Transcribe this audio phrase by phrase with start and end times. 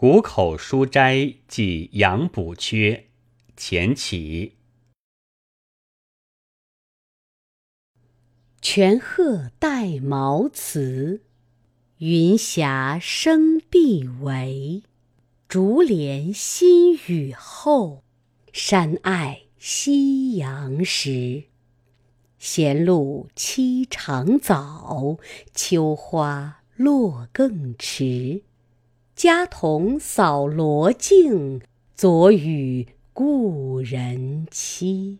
[0.00, 3.06] 谷口书斋记杨补缺
[3.56, 4.54] 前起。
[8.62, 11.22] 泉壑带茅茨，
[11.96, 14.84] 云霞生碧围。
[15.48, 18.04] 竹帘新雨后，
[18.52, 21.46] 山爱夕阳时。
[22.38, 25.18] 闲露栖长早，
[25.52, 28.44] 秋花落更迟。
[29.18, 31.60] 家童扫罗径，
[31.96, 35.18] 昨与故人期。